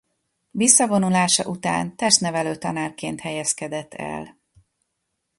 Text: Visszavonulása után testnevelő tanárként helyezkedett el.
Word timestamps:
Visszavonulása 0.51 1.45
után 1.45 1.95
testnevelő 1.95 2.55
tanárként 2.55 3.19
helyezkedett 3.21 3.93
el. 3.93 4.37